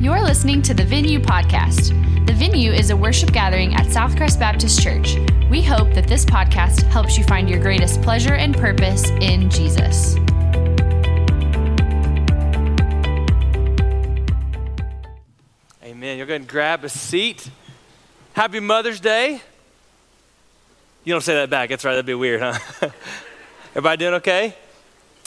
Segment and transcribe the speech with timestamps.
[0.00, 1.88] You're listening to the Venue Podcast.
[2.26, 5.16] The Venue is a worship gathering at Southcrest Baptist Church.
[5.50, 10.16] We hope that this podcast helps you find your greatest pleasure and purpose in Jesus.
[15.84, 16.16] Amen.
[16.16, 17.50] You're going to grab a seat.
[18.32, 19.42] Happy Mother's Day.
[21.04, 21.68] You don't say that back.
[21.68, 21.92] That's right.
[21.92, 22.58] That'd be weird, huh?
[23.72, 24.54] Everybody doing okay?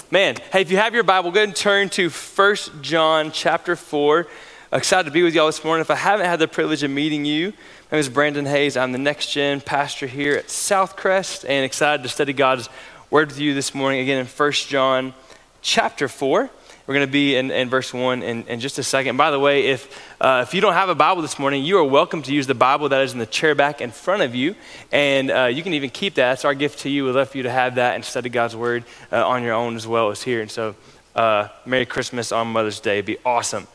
[0.09, 3.75] Man, hey, if you have your Bible, go ahead and turn to 1 John chapter
[3.75, 4.27] 4.
[4.73, 5.81] Excited to be with y'all this morning.
[5.81, 7.49] If I haven't had the privilege of meeting you,
[7.91, 8.75] my name is Brandon Hays.
[8.75, 12.69] I'm the next gen pastor here at Southcrest and excited to study God's
[13.11, 15.13] word with you this morning again in 1 John
[15.61, 16.49] chapter 4.
[16.87, 19.15] We're going to be in, in verse 1 in, in, just a second.
[19.15, 21.83] By the way, if, uh, if you don't have a Bible this morning, you are
[21.83, 24.55] welcome to use the Bible that is in the chair back in front of you.
[24.91, 26.29] And uh, you can even keep that.
[26.29, 27.05] That's our gift to you.
[27.05, 29.75] We'd love for you to have that and study God's Word uh, on your own
[29.75, 30.41] as well as here.
[30.41, 30.73] And so,
[31.15, 32.93] uh, Merry Christmas on Mother's Day.
[32.93, 33.67] It'd be awesome.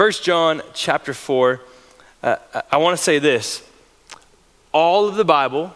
[0.00, 1.60] 1 John chapter 4.
[2.22, 2.36] Uh,
[2.72, 3.62] I want to say this
[4.72, 5.74] all of the Bible,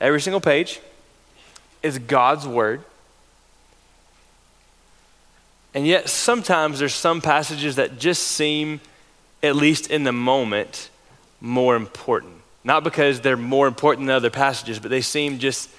[0.00, 0.80] every single page,
[1.80, 2.82] is God's Word.
[5.72, 8.80] And yet, sometimes there's some passages that just seem,
[9.40, 10.90] at least in the moment,
[11.40, 12.32] more important.
[12.64, 15.70] Not because they're more important than other passages, but they seem just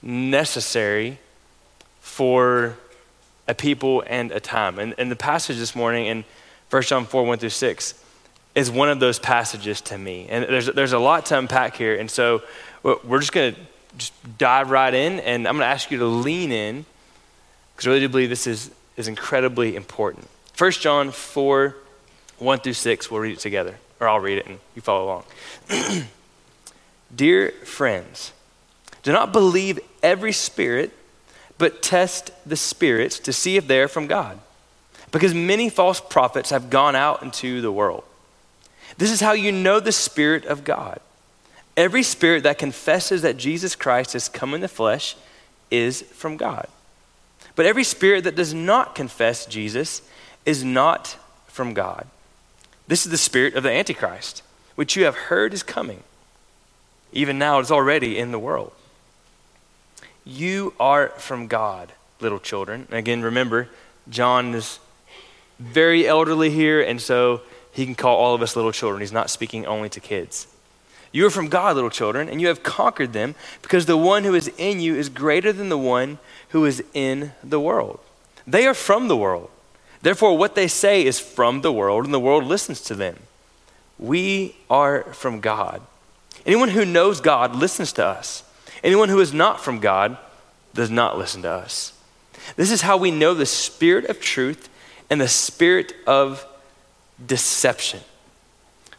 [0.00, 1.18] necessary
[2.00, 2.76] for
[3.48, 4.78] a people and a time.
[4.78, 6.24] And, and the passage this morning in
[6.70, 7.94] 1 John 4 1 through 6
[8.54, 10.26] is one of those passages to me.
[10.28, 11.94] And there's, there's a lot to unpack here.
[11.94, 12.42] And so
[12.82, 13.60] we're just going to
[13.96, 16.84] just dive right in, and I'm going to ask you to lean in
[17.74, 20.28] because I really do believe this is is incredibly important.
[20.56, 21.76] 1 John 4
[22.38, 25.24] 1 through 6, we'll read it together, or I'll read it and you follow along.
[27.14, 28.32] Dear friends,
[29.02, 30.92] do not believe every spirit,
[31.58, 34.38] but test the spirits to see if they are from God.
[35.12, 38.04] Because many false prophets have gone out into the world.
[38.96, 41.00] This is how you know the Spirit of God.
[41.76, 45.16] Every spirit that confesses that Jesus Christ has come in the flesh
[45.70, 46.68] is from God.
[47.56, 50.02] But every spirit that does not confess Jesus
[50.44, 51.16] is not
[51.46, 52.06] from God.
[52.86, 54.42] This is the spirit of the Antichrist,
[54.74, 56.02] which you have heard is coming.
[57.12, 58.72] Even now, it's already in the world.
[60.24, 62.88] You are from God, little children.
[62.90, 63.68] Again, remember,
[64.08, 64.78] John is
[65.60, 69.00] very elderly here, and so he can call all of us little children.
[69.00, 70.46] He's not speaking only to kids.
[71.12, 74.34] You are from God, little children, and you have conquered them because the one who
[74.34, 76.18] is in you is greater than the one
[76.50, 78.00] who is in the world.
[78.46, 79.50] They are from the world.
[80.02, 83.18] Therefore, what they say is from the world, and the world listens to them.
[83.98, 85.82] We are from God.
[86.46, 88.42] Anyone who knows God listens to us.
[88.82, 90.16] Anyone who is not from God
[90.72, 91.92] does not listen to us.
[92.56, 94.69] This is how we know the spirit of truth
[95.10, 96.46] and the spirit of
[97.24, 98.00] deception.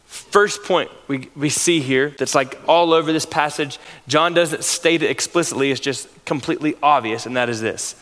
[0.04, 5.02] First point we, we see here that's like all over this passage, John doesn't state
[5.02, 7.96] it explicitly, it's just completely obvious, and that is this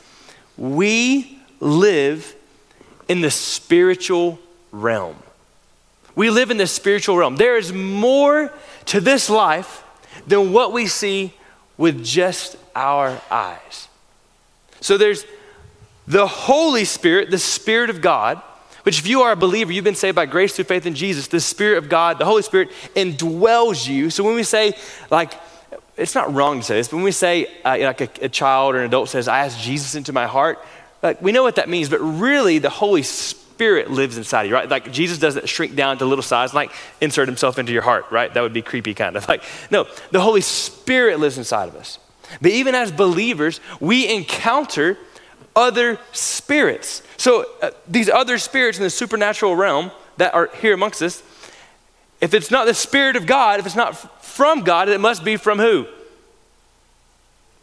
[0.57, 2.35] We live
[3.09, 4.39] in the spiritual
[4.73, 5.17] realm.
[6.17, 7.37] We live in the spiritual realm.
[7.37, 8.53] There is more
[8.87, 9.85] to this life
[10.27, 11.33] than what we see
[11.77, 13.89] with just our eyes.
[14.81, 15.25] So there's
[16.11, 18.43] the Holy Spirit, the Spirit of God
[18.83, 21.29] which, if you are a believer, you've been saved by grace through faith in Jesus,
[21.29, 24.11] the Spirit of God, the Holy Spirit indwells you.
[24.11, 24.75] So when we say,
[25.11, 25.35] like,
[25.97, 28.75] it's not wrong to say this, but when we say, uh, like a, a, child
[28.75, 30.59] or an adult says, I ask Jesus into my heart,
[31.03, 34.55] like, we know what that means, but really the Holy Spirit lives inside of you,
[34.55, 34.69] right?
[34.69, 36.71] Like, Jesus doesn't shrink down to little size, and, like
[37.03, 38.33] insert himself into your heart, right?
[38.33, 39.29] That would be creepy, kind of.
[39.29, 41.99] Like, no, the Holy Spirit lives inside of us.
[42.41, 44.97] But even as believers, we encounter
[45.55, 47.03] other spirits.
[47.17, 51.23] So, uh, these other spirits in the supernatural realm that are here amongst us,
[52.21, 55.25] if it's not the Spirit of God, if it's not f- from God, it must
[55.25, 55.87] be from who?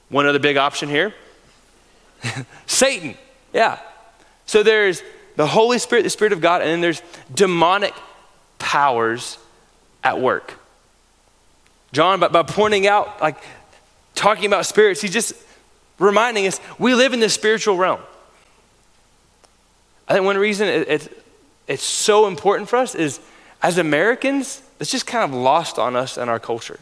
[0.10, 1.14] One other big option here
[2.66, 3.16] Satan.
[3.54, 3.80] Yeah.
[4.46, 5.02] So, there's
[5.36, 7.02] the Holy Spirit, the Spirit of God, and then there's
[7.34, 7.94] demonic
[8.60, 9.38] powers
[10.04, 10.60] at work.
[11.92, 13.38] John, by, by pointing out, like
[14.16, 15.34] talking about spirits, he's just
[16.00, 18.00] reminding us we live in the spiritual realm.
[20.08, 21.24] I think one reason it, it,
[21.68, 23.20] it's so important for us is
[23.62, 26.80] as Americans, it's just kind of lost on us and our culture.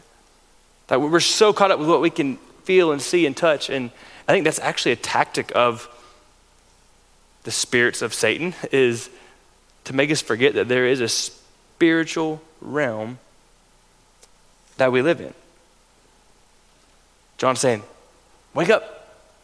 [0.88, 3.70] That we're so caught up with what we can feel and see and touch.
[3.70, 3.90] And
[4.28, 5.88] I think that's actually a tactic of
[7.44, 9.08] the spirits of Satan is
[9.84, 13.18] to make us forget that there is a spiritual realm
[14.76, 15.32] that we live in.
[17.38, 17.82] John's saying,
[18.54, 18.95] wake up,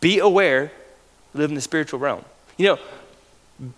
[0.02, 0.70] be aware,
[1.32, 2.24] live in the spiritual realm.
[2.58, 2.78] You know,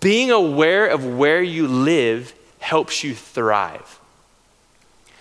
[0.01, 4.01] being aware of where you live helps you thrive.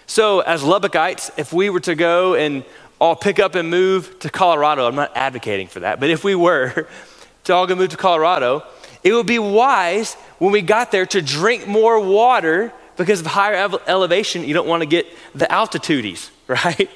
[0.06, 2.64] So, as Lubbockites, if we were to go and
[2.98, 6.34] all pick up and move to Colorado, I'm not advocating for that, but if we
[6.34, 6.88] were
[7.44, 8.64] to all go move to Colorado,
[9.02, 13.68] it would be wise when we got there to drink more water because of higher
[13.86, 14.44] elevation.
[14.44, 16.88] You don't want to get the altitudes, right?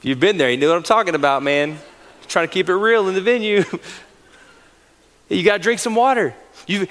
[0.00, 1.78] If you've been there, you know what I'm talking about, man.
[2.26, 3.64] Trying to keep it real in the venue.
[5.28, 6.34] you got to drink some water.
[6.66, 6.86] You,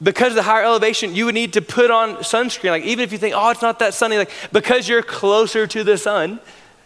[0.00, 2.70] because of the higher elevation, you would need to put on sunscreen.
[2.70, 5.82] Like even if you think, oh, it's not that sunny, like because you're closer to
[5.82, 6.38] the sun,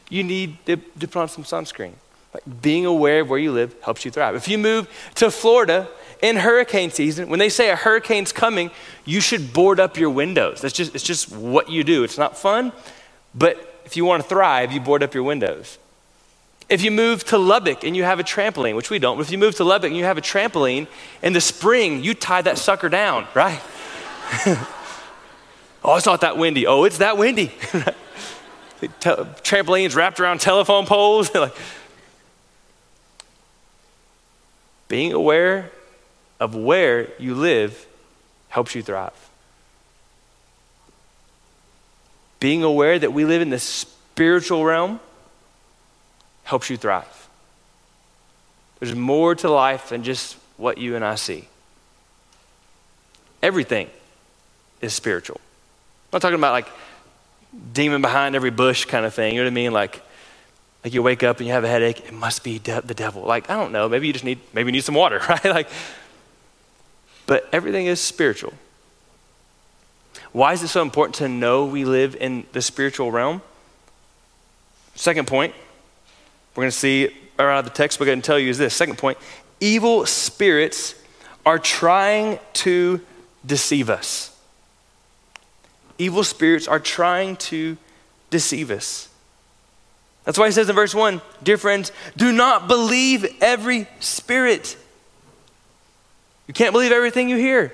[0.09, 1.93] you need to, to put on some sunscreen.
[2.33, 4.37] Like being aware of where you live helps you thrive.
[4.37, 5.87] If you move to Florida
[6.23, 8.71] in hurricane season, when they say a hurricane's coming,
[9.05, 10.63] you should board up your windows.
[10.63, 12.05] That's just it's just what you do.
[12.05, 12.73] It's not fun,
[13.35, 15.79] but if you want to thrive, you board up your windows.
[16.69, 19.33] If you move to Lubbock and you have a trampoline, which we don't, but if
[19.33, 20.87] you move to Lubbock and you have a trampoline,
[21.23, 23.63] in the spring, you tie that sucker down, right?
[25.83, 26.67] oh, it's not that windy.
[26.67, 27.49] Oh, it's that windy.
[29.01, 31.35] trampolines wrapped around telephone poles.
[31.35, 31.57] like,
[34.89, 35.71] being aware
[36.39, 37.87] of where you live
[38.51, 39.31] helps you thrive.
[42.41, 45.01] Being aware that we live in the spiritual realm
[46.45, 47.29] helps you thrive.
[48.79, 51.49] There's more to life than just what you and I see.
[53.43, 53.89] Everything
[54.81, 55.41] is spiritual.
[55.41, 56.69] I'm not talking about like
[57.73, 59.35] demon behind every bush kind of thing.
[59.35, 59.73] You know what I mean?
[59.73, 60.03] Like,
[60.85, 62.01] like you wake up and you have a headache.
[62.01, 63.23] It must be de- the devil.
[63.23, 63.89] Like I don't know.
[63.89, 65.45] Maybe you just need maybe you need some water, right?
[65.45, 65.69] Like,
[67.27, 68.55] but everything is spiritual.
[70.39, 73.43] Why is it so important to know we live in the spiritual realm?
[74.95, 75.53] Second point
[76.55, 78.73] we're going to see out of the text, we're going to tell you is this.
[78.73, 79.19] Second point
[79.59, 80.95] evil spirits
[81.45, 83.01] are trying to
[83.45, 84.33] deceive us.
[85.99, 87.77] Evil spirits are trying to
[88.31, 89.09] deceive us.
[90.23, 94.77] That's why he says in verse 1 Dear friends, do not believe every spirit.
[96.47, 97.73] You can't believe everything you hear.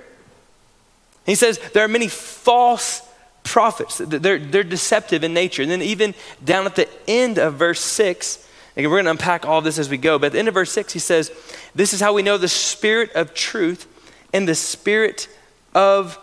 [1.26, 3.02] He says there are many false
[3.42, 3.98] prophets.
[3.98, 5.62] They're, they're deceptive in nature.
[5.62, 9.46] And then, even down at the end of verse 6, and we're going to unpack
[9.46, 10.18] all this as we go.
[10.18, 11.30] But at the end of verse 6, he says,
[11.74, 13.86] This is how we know the spirit of truth
[14.32, 15.28] and the spirit
[15.74, 16.18] of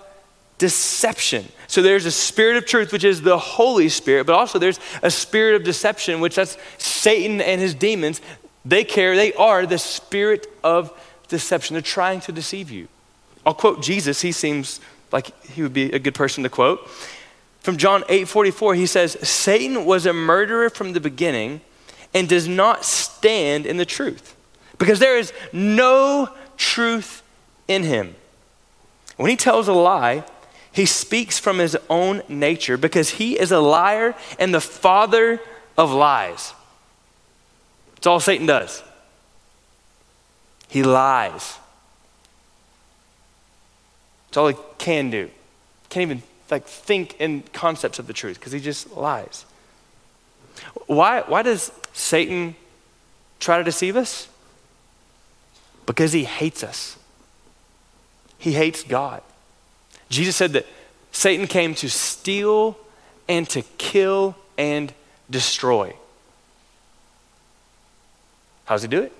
[0.57, 1.47] deception.
[1.67, 5.09] So there's a spirit of truth, which is the Holy Spirit, but also there's a
[5.09, 8.19] spirit of deception, which that's Satan and his demons.
[8.65, 10.91] They care, they are the spirit of
[11.29, 11.75] deception.
[11.75, 12.89] They're trying to deceive you.
[13.45, 14.21] I'll quote Jesus.
[14.21, 14.81] He seems
[15.11, 16.87] like he would be a good person to quote.
[17.61, 21.61] From John 8 44, he says, Satan was a murderer from the beginning
[22.13, 24.35] and does not stand in the truth
[24.77, 27.21] because there is no truth
[27.67, 28.15] in him.
[29.17, 30.23] When he tells a lie,
[30.71, 35.39] he speaks from his own nature because he is a liar and the father
[35.77, 36.53] of lies.
[37.97, 38.81] It's all Satan does.
[40.67, 41.59] He lies.
[44.31, 45.29] It's all he can do.
[45.89, 49.45] Can't even like think in concepts of the truth because he just lies.
[50.87, 52.55] Why, why does Satan
[53.41, 54.29] try to deceive us?
[55.85, 56.97] Because he hates us.
[58.37, 59.21] He hates God.
[60.09, 60.65] Jesus said that
[61.11, 62.77] Satan came to steal
[63.27, 64.93] and to kill and
[65.29, 65.93] destroy.
[68.63, 69.11] How does he do it?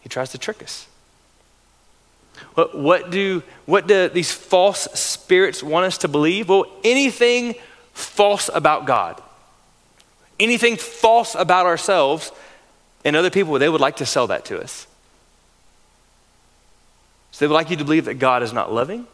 [0.00, 0.86] He tries to trick us.
[2.54, 6.48] What, what, do, what do these false spirits want us to believe?
[6.48, 7.54] Well, anything
[7.92, 9.20] false about God
[10.40, 12.32] anything false about ourselves
[13.04, 14.86] and other people, they would like to sell that to us.
[17.30, 19.06] So they would like you to believe that God is not loving.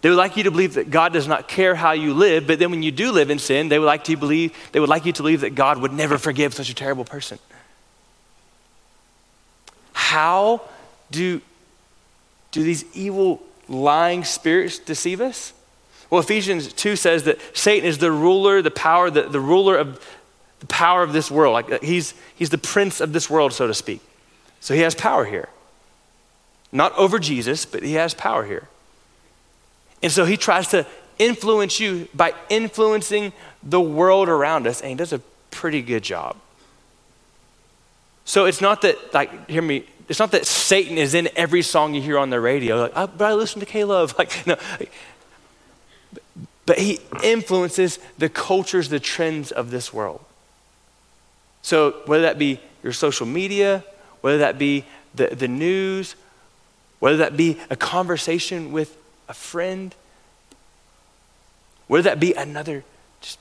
[0.00, 2.58] They would like you to believe that God does not care how you live, but
[2.58, 5.04] then when you do live in sin, they would like to believe they would like
[5.04, 7.38] you to believe that God would never forgive such a terrible person.
[9.92, 10.62] How
[11.10, 11.42] do,
[12.50, 15.52] do these evil lying spirits deceive us?
[16.10, 20.04] Well, Ephesians 2 says that Satan is the ruler, the power, the, the ruler of
[20.58, 21.52] the power of this world.
[21.52, 24.00] Like uh, he's, he's the prince of this world, so to speak.
[24.60, 25.48] So he has power here.
[26.72, 28.68] Not over Jesus, but he has power here.
[30.02, 30.86] And so he tries to
[31.18, 36.36] influence you by influencing the world around us, and he does a pretty good job.
[38.24, 41.94] So it's not that, like, hear me, it's not that Satan is in every song
[41.94, 42.80] you hear on the radio.
[42.80, 44.12] Like, oh, but I listen to K-Love.
[44.18, 44.56] Like, no.
[46.66, 50.24] But he influences the cultures, the trends of this world.
[51.62, 53.84] So, whether that be your social media,
[54.20, 56.16] whether that be the, the news,
[56.98, 58.96] whether that be a conversation with
[59.28, 59.94] a friend,
[61.86, 62.82] whether that be another
[63.20, 63.38] just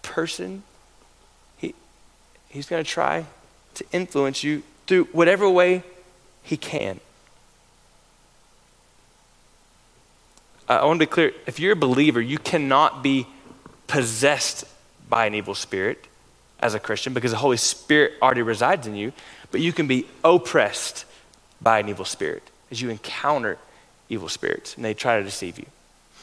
[0.00, 0.62] person,
[1.58, 1.74] he,
[2.48, 3.26] he's going to try
[3.74, 5.82] to influence you through whatever way
[6.46, 7.00] he can.
[10.68, 13.26] I want to be clear if you're a believer, you cannot be
[13.88, 14.64] possessed
[15.08, 16.06] by an evil spirit
[16.60, 19.12] as a Christian because the Holy Spirit already resides in you,
[19.50, 21.04] but you can be oppressed
[21.60, 23.58] by an evil spirit as you encounter
[24.08, 25.66] evil spirits and they try to deceive you.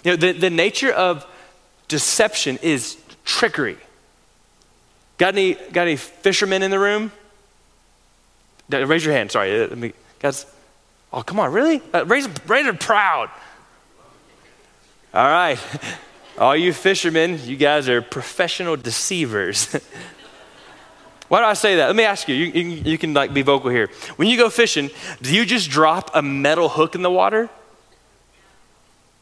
[0.03, 1.25] You know, the, the nature of
[1.87, 3.77] deception is trickery.
[5.17, 7.11] Got any, got any fishermen in the room?
[8.69, 9.59] Raise your hand, sorry.
[9.59, 10.45] Let me, guys.
[11.11, 11.81] Oh, come on, really?
[11.93, 13.29] Uh, raise, raise it proud.
[15.13, 15.59] All right.
[16.39, 19.71] All you fishermen, you guys are professional deceivers.
[21.27, 21.87] Why do I say that?
[21.87, 22.35] Let me ask you.
[22.35, 23.89] You, you, you can like be vocal here.
[24.15, 24.89] When you go fishing,
[25.21, 27.49] do you just drop a metal hook in the water?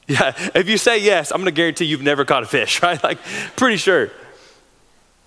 [0.08, 0.34] Yeah.
[0.56, 3.04] If you say yes, I'm to guarantee you've never caught a fish, right?
[3.04, 3.18] Like,
[3.56, 4.12] pretty sure.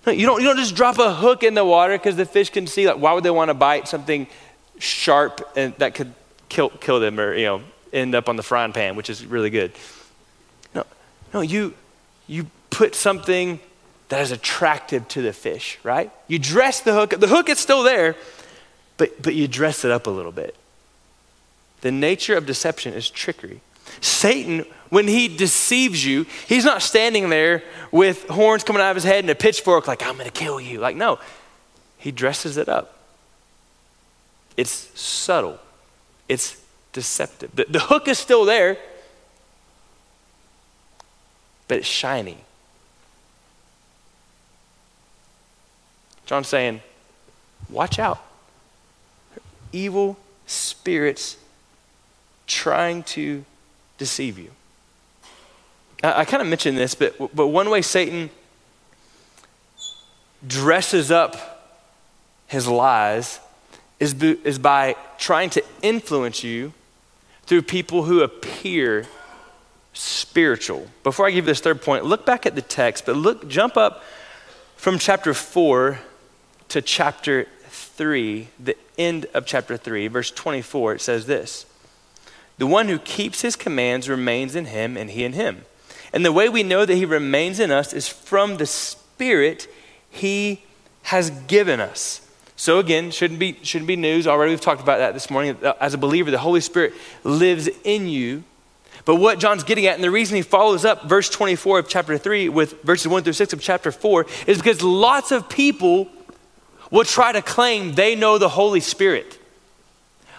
[0.07, 2.65] You don't, you don't just drop a hook in the water because the fish can
[2.65, 2.87] see.
[2.87, 4.27] Like, why would they want to bite something
[4.79, 6.13] sharp and that could
[6.49, 7.61] kill, kill them or you know
[7.95, 9.71] end up on the frying pan, which is really good?
[10.75, 10.85] No,
[11.33, 11.73] no, you,
[12.27, 13.59] you put something
[14.09, 16.11] that is attractive to the fish, right?
[16.27, 18.15] You dress the hook, the hook is still there,
[18.97, 20.55] but, but you dress it up a little bit.
[21.81, 23.61] The nature of deception is trickery.
[24.01, 29.03] Satan, when he deceives you, he's not standing there with horns coming out of his
[29.03, 30.79] head and a pitchfork, like, I'm going to kill you.
[30.79, 31.19] Like, no,
[31.97, 32.94] he dresses it up.
[34.57, 35.59] It's subtle,
[36.29, 36.61] it's
[36.93, 37.55] deceptive.
[37.55, 38.77] The, the hook is still there,
[41.67, 42.37] but it's shiny.
[46.25, 46.81] John's saying,
[47.69, 48.19] watch out.
[49.71, 51.37] Evil spirits
[52.47, 53.43] trying to
[53.97, 54.51] deceive you.
[56.03, 58.29] I, I kind of mentioned this, but, but one way Satan
[60.47, 61.81] dresses up
[62.47, 63.39] his lies
[63.99, 66.73] is, is by trying to influence you
[67.43, 69.07] through people who appear
[69.93, 70.87] spiritual.
[71.03, 74.03] Before I give this third point, look back at the text, but look, jump up
[74.75, 75.99] from chapter 4
[76.69, 80.95] to chapter 3, the end of chapter 3, verse 24.
[80.95, 81.65] It says this
[82.57, 85.65] The one who keeps his commands remains in him, and he in him.
[86.11, 89.67] And the way we know that he remains in us is from the Spirit
[90.09, 90.63] he
[91.03, 92.24] has given us.
[92.57, 94.27] So again, shouldn't be, shouldn't be news.
[94.27, 95.57] Already we've talked about that this morning.
[95.79, 96.93] As a believer, the Holy Spirit
[97.23, 98.43] lives in you.
[99.03, 102.17] But what John's getting at, and the reason he follows up verse 24 of chapter
[102.17, 106.09] 3 with verses 1 through 6 of chapter 4, is because lots of people
[106.89, 109.37] will try to claim they know the Holy Spirit.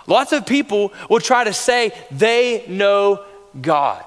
[0.07, 3.25] Lots of people will try to say they know
[3.61, 4.05] God.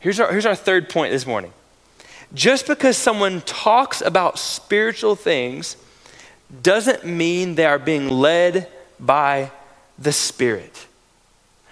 [0.00, 1.52] Here's our, here's our third point this morning.
[2.34, 5.76] Just because someone talks about spiritual things
[6.62, 8.68] doesn't mean they are being led
[9.00, 9.50] by
[9.98, 10.86] the Spirit.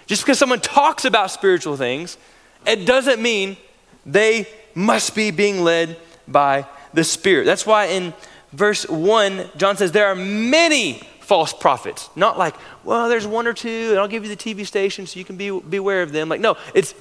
[0.05, 2.17] Just because someone talks about spiritual things,
[2.65, 3.57] it doesn't mean
[4.05, 5.97] they must be being led
[6.27, 7.45] by the Spirit.
[7.45, 8.13] That's why in
[8.51, 12.09] verse 1, John says there are many false prophets.
[12.15, 15.19] Not like, well, there's one or two, and I'll give you the TV station so
[15.19, 16.29] you can be beware of them.
[16.29, 16.93] Like, no, it's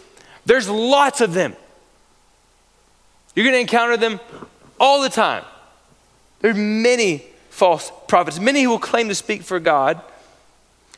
[0.47, 1.55] there's lots of them.
[3.35, 4.21] You're going to encounter them
[4.79, 5.45] all the time.
[6.41, 10.01] There's many false prophets, many who will claim to speak for God,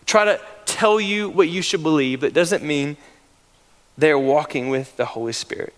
[0.06, 2.96] try to tell you what you should believe, that doesn't mean
[3.99, 5.75] they're walking with the Holy Spirit.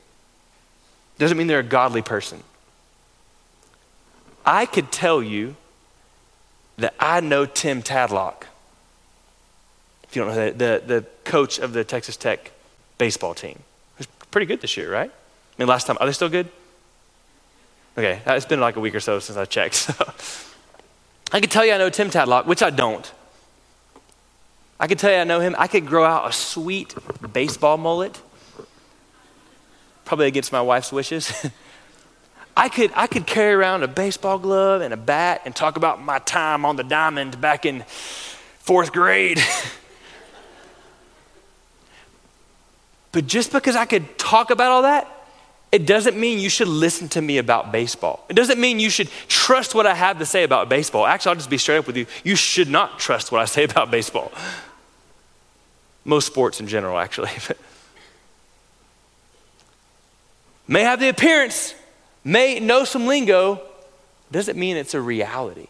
[1.18, 2.42] Doesn't mean they're a godly person.
[4.45, 5.56] I could tell you
[6.76, 8.45] that I know Tim Tadlock.
[10.04, 12.52] If you don't know that, the, the coach of the Texas Tech
[12.99, 13.61] baseball team.
[13.97, 15.11] Who's pretty good this year, right?
[15.11, 16.50] I mean, last time, are they still good?
[17.97, 19.90] Okay, it's been like a week or so since I checked.
[19.97, 20.52] So.
[21.37, 23.12] I could tell you I know Tim Tadlock, which I don't.
[24.81, 25.55] I could tell you I know him.
[25.59, 26.95] I could grow out a sweet
[27.31, 28.19] baseball mullet,
[30.07, 31.47] probably against my wife's wishes.
[32.57, 36.02] I could, I could carry around a baseball glove and a bat and talk about
[36.02, 39.38] my time on the diamond back in fourth grade.
[43.12, 45.16] but just because I could talk about all that,
[45.73, 48.25] it doesn't mean you should listen to me about baseball.
[48.29, 51.07] It doesn't mean you should trust what I have to say about baseball.
[51.07, 52.07] Actually, I'll just be straight up with you.
[52.25, 54.33] You should not trust what I say about baseball.
[56.05, 57.31] Most sports in general, actually.
[60.69, 61.75] may have the appearance,
[62.25, 63.61] may know some lingo,
[64.31, 65.67] doesn't mean it's a reality.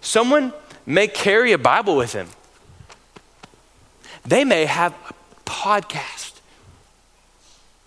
[0.00, 0.52] Someone
[0.86, 2.28] may carry a Bible with them,
[4.24, 6.19] They may have a podcast.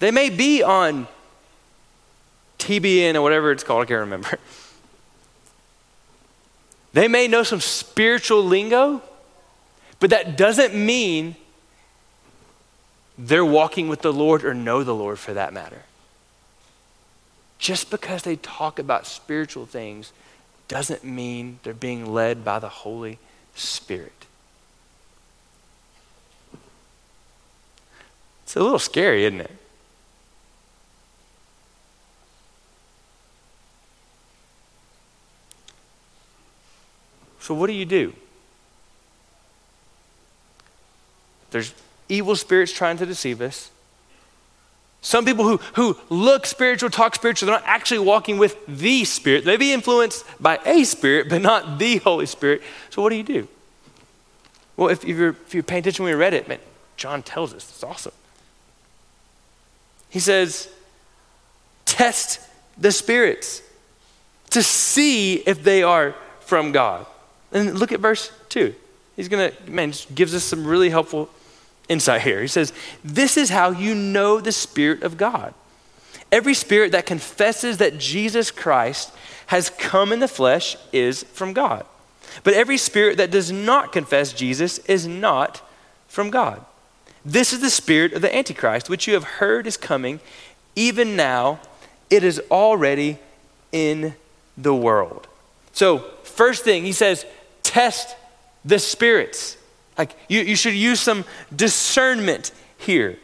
[0.04, 1.08] They may be on
[2.60, 4.38] TBN or whatever it's called, I can't remember.
[6.92, 9.02] They may know some spiritual lingo,
[10.02, 11.38] but that doesn't mean
[13.18, 15.84] they're walking with the Lord or know the Lord for that matter.
[17.58, 20.12] Just because they talk about spiritual things
[20.68, 23.20] doesn't mean they're being led by the Holy
[23.56, 24.26] Spirit.
[28.44, 29.63] It's a little scary, isn't it?
[37.44, 38.14] So, what do you do?
[41.52, 41.74] There's
[42.08, 43.70] evil spirits trying to deceive us.
[45.02, 49.44] Some people who, who look spiritual, talk spiritual, they're not actually walking with the Spirit.
[49.44, 52.62] They be influenced by a Spirit, but not the Holy Spirit.
[52.90, 53.50] So, what do you do?
[54.78, 56.60] Well, if, if, you're, if you're paying attention when we read it, man,
[56.96, 57.70] John tells us.
[57.70, 58.14] It's awesome.
[60.10, 60.70] He says,
[61.84, 62.40] test
[62.78, 63.62] the spirits
[64.52, 67.06] to see if they are from God.
[67.54, 68.74] And look at verse 2.
[69.16, 71.30] He's going to, man, just gives us some really helpful
[71.88, 72.42] insight here.
[72.42, 75.54] He says, This is how you know the Spirit of God.
[76.32, 79.12] Every spirit that confesses that Jesus Christ
[79.48, 81.86] has come in the flesh is from God.
[82.44, 85.62] But every spirit that does not confess Jesus is not
[86.08, 86.66] from God.
[87.24, 90.20] This is the spirit of the Antichrist, which you have heard is coming.
[90.76, 91.60] Even now,
[92.10, 93.20] it is already
[93.72, 94.16] in
[94.58, 95.28] the world.
[95.72, 97.26] So, first thing, he says,
[97.74, 98.16] test
[98.64, 99.58] the spirits.
[99.98, 101.26] Like you, you should use some
[101.56, 103.18] discernment here.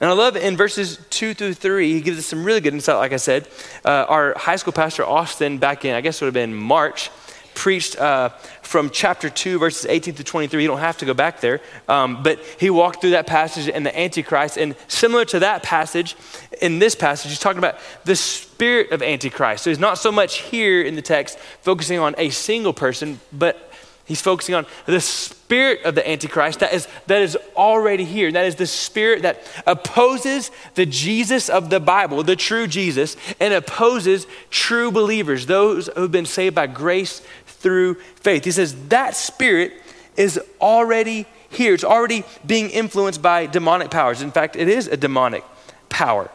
[0.00, 2.96] And I love in verses two through three, he gives us some really good insight.
[2.96, 3.48] Like I said,
[3.84, 7.10] uh, our high school pastor, Austin, back in, I guess it would have been March,
[7.54, 8.28] preached uh,
[8.62, 10.62] from chapter 2, verses 18 to 23.
[10.62, 11.60] You don't have to go back there.
[11.88, 14.56] Um, but he walked through that passage and the Antichrist.
[14.58, 16.16] And similar to that passage,
[16.60, 19.64] in this passage, he's talking about the spirit of Antichrist.
[19.64, 23.71] So he's not so much here in the text focusing on a single person, but
[24.12, 28.30] He's focusing on the spirit of the Antichrist that is, that is already here.
[28.30, 33.54] That is the spirit that opposes the Jesus of the Bible, the true Jesus, and
[33.54, 38.44] opposes true believers, those who have been saved by grace through faith.
[38.44, 39.72] He says that spirit
[40.18, 41.72] is already here.
[41.72, 44.20] It's already being influenced by demonic powers.
[44.20, 45.42] In fact, it is a demonic
[45.88, 46.30] power.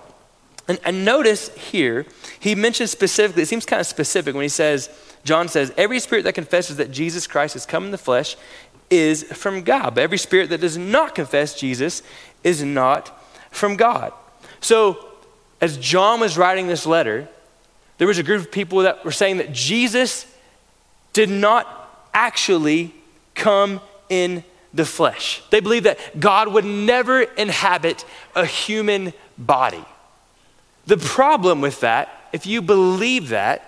[0.68, 2.06] And, and notice here,
[2.40, 4.90] he mentions specifically, it seems kind of specific when he says,
[5.24, 8.36] John says, every spirit that confesses that Jesus Christ has come in the flesh
[8.90, 9.96] is from God.
[9.96, 12.02] But every spirit that does not confess Jesus
[12.44, 14.14] is not from God.
[14.60, 15.06] So,
[15.60, 17.28] as John was writing this letter,
[17.98, 20.26] there was a group of people that were saying that Jesus
[21.14, 22.94] did not actually
[23.34, 25.42] come in the flesh.
[25.50, 29.84] They believed that God would never inhabit a human body.
[30.88, 33.64] The problem with that, if you believe that,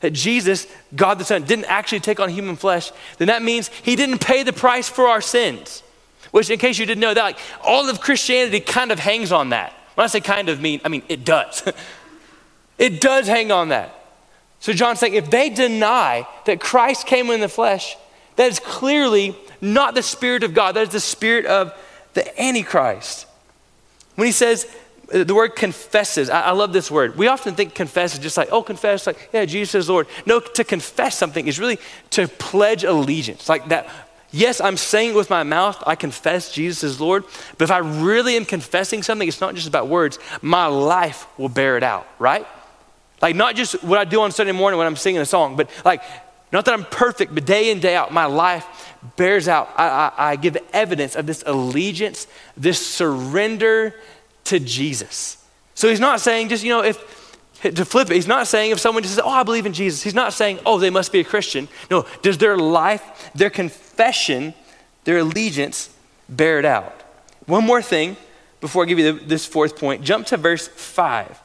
[0.00, 3.96] that Jesus, God the Son, didn't actually take on human flesh, then that means he
[3.96, 5.82] didn't pay the price for our sins.
[6.30, 9.50] Which, in case you didn't know, that like all of Christianity kind of hangs on
[9.50, 9.72] that.
[9.94, 11.62] When I say kind of mean, I mean it does.
[12.78, 13.94] it does hang on that.
[14.60, 17.96] So John's saying if they deny that Christ came in the flesh,
[18.36, 20.76] that is clearly not the Spirit of God.
[20.76, 21.74] That is the spirit of
[22.14, 23.26] the Antichrist.
[24.14, 24.66] When he says
[25.10, 26.30] the word confesses.
[26.30, 27.16] I, I, love this word.
[27.16, 30.06] We often think confess is just like, oh, confess, like, yeah, Jesus is Lord.
[30.24, 31.78] No, to confess something is really
[32.10, 33.48] to pledge allegiance.
[33.48, 33.88] Like that,
[34.30, 37.24] yes, I'm saying with my mouth, I confess Jesus is Lord.
[37.58, 41.48] But if I really am confessing something, it's not just about words, my life will
[41.48, 42.46] bear it out, right?
[43.20, 45.68] Like, not just what I do on Sunday morning when I'm singing a song, but
[45.84, 46.02] like,
[46.52, 48.66] not that I'm perfect, but day in, day out, my life
[49.16, 49.70] bears out.
[49.76, 53.94] I, I, I give evidence of this allegiance, this surrender
[54.44, 55.44] to Jesus.
[55.74, 56.98] So he's not saying just, you know, if,
[57.62, 60.02] to flip it, he's not saying if someone just says, oh, I believe in Jesus,
[60.02, 61.68] he's not saying, oh, they must be a Christian.
[61.90, 64.54] No, does their life, their confession,
[65.04, 65.94] their allegiance
[66.28, 66.92] bear it out?
[67.46, 68.16] One more thing
[68.60, 70.02] before I give you the, this fourth point.
[70.02, 71.40] Jump to verse 5.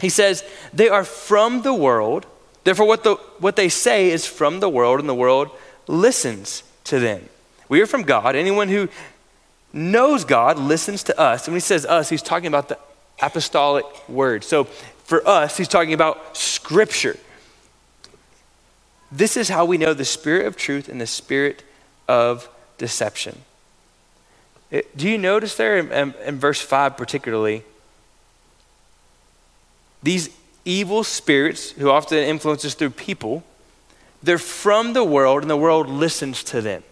[0.00, 2.26] He says, they are from the world,
[2.64, 5.50] therefore, what, the, what they say is from the world, and the world
[5.86, 7.28] listens to them.
[7.68, 8.36] We are from God.
[8.36, 8.88] Anyone who
[9.76, 11.46] knows God, listens to us.
[11.46, 12.78] And when he says us, he's talking about the
[13.20, 14.42] apostolic word.
[14.42, 17.16] So for us, he's talking about scripture.
[19.12, 21.62] This is how we know the spirit of truth and the spirit
[22.08, 23.42] of deception.
[24.70, 27.62] It, do you notice there in, in, in verse 5 particularly?
[30.02, 30.30] These
[30.64, 33.44] evil spirits, who often influence us through people,
[34.22, 36.82] they're from the world and the world listens to them.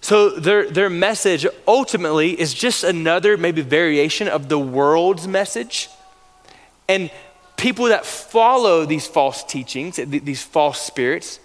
[0.00, 5.88] So their, their message ultimately is just another, maybe variation of the world's message.
[6.88, 7.10] And
[7.56, 11.38] people that follow these false teachings, these false spirits,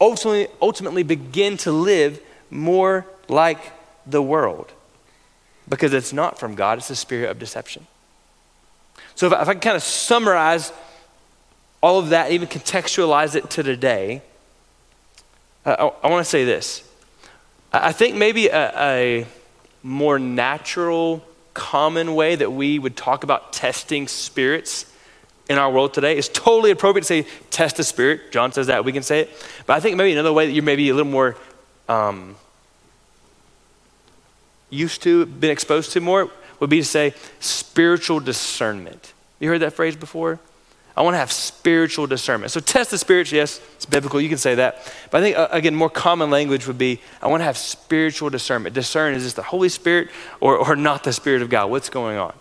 [0.00, 3.72] ultimately, ultimately begin to live more like
[4.06, 4.72] the world
[5.68, 7.86] because it's not from God, it's the spirit of deception.
[9.14, 10.72] So, if I, if I can kind of summarize
[11.82, 14.22] all of that, even contextualize it to today,
[15.64, 16.88] uh, I, I want to say this.
[17.72, 19.26] I think maybe a, a
[19.82, 24.86] more natural, common way that we would talk about testing spirits
[25.48, 28.30] in our world today is totally appropriate to say test the spirit.
[28.30, 29.30] John says that, we can say it.
[29.66, 31.36] But I think maybe another way that you're maybe a little more
[31.88, 32.36] um,
[34.70, 36.30] used to, been exposed to more,
[36.60, 39.12] would be to say spiritual discernment.
[39.40, 40.38] You heard that phrase before?
[40.96, 42.52] I want to have spiritual discernment.
[42.52, 44.92] So test the spirits, yes, it's biblical, you can say that.
[45.10, 48.28] But I think, uh, again, more common language would be I want to have spiritual
[48.28, 48.74] discernment.
[48.74, 51.70] Discern, is this the Holy Spirit or, or not the Spirit of God?
[51.70, 52.34] What's going on?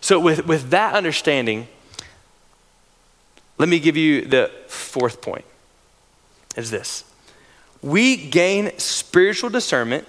[0.00, 1.68] So, with, with that understanding,
[3.58, 5.44] let me give you the fourth point
[6.56, 7.04] is this.
[7.82, 10.06] We gain spiritual discernment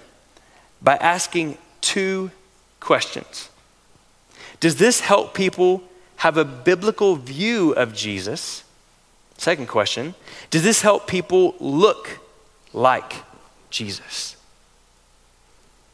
[0.80, 2.30] by asking two
[2.80, 3.50] questions.
[4.60, 5.82] Does this help people
[6.24, 8.64] have a biblical view of Jesus?
[9.36, 10.14] Second question,
[10.48, 12.18] does this help people look
[12.72, 13.16] like
[13.68, 14.34] Jesus?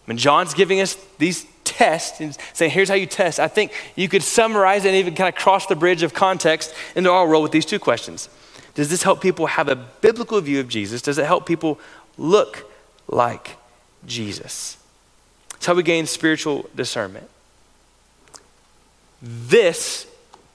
[0.04, 4.08] When John's giving us these tests and saying, here's how you test, I think you
[4.08, 7.50] could summarize and even kind of cross the bridge of context into our role with
[7.50, 8.28] these two questions.
[8.76, 11.02] Does this help people have a biblical view of Jesus?
[11.02, 11.80] Does it help people
[12.16, 12.70] look
[13.08, 13.56] like
[14.06, 14.76] Jesus?
[15.56, 17.28] It's how we gain spiritual discernment.
[19.20, 20.06] This,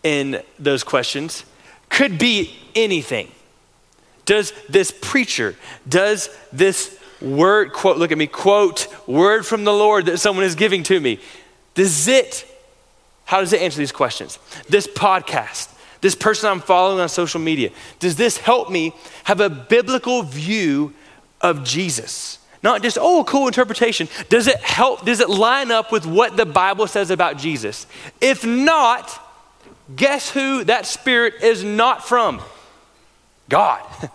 [0.06, 1.44] in those questions,
[1.90, 3.30] could be anything.
[4.26, 5.56] Does this preacher,
[5.90, 10.54] does this word, quote, look at me, quote, word from the Lord that someone is
[10.56, 11.20] giving to me,
[11.74, 12.46] does it,
[13.26, 14.38] how does it answer these questions?
[14.70, 19.50] This podcast, this person I'm following on social media, does this help me have a
[19.50, 20.94] biblical view
[21.42, 22.38] of Jesus?
[22.62, 24.08] Not just, oh, cool interpretation.
[24.30, 25.06] Does it help?
[25.06, 27.86] Does it line up with what the Bible says about Jesus?
[28.22, 29.22] If not,
[29.94, 32.42] guess who that spirit is not from?
[33.50, 33.82] God.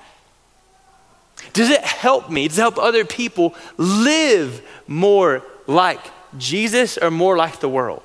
[1.53, 2.49] Does it help me?
[2.49, 6.01] Does it help other people live more like
[6.39, 8.03] Jesus or more like the world?